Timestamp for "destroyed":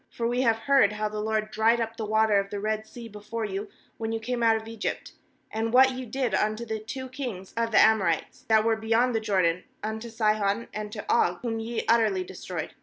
12.23-12.73